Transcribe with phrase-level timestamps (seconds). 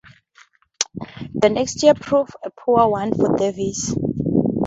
[1.35, 3.95] The next year proved a poor one for Davis.